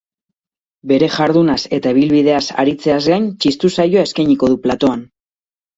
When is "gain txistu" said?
3.13-3.73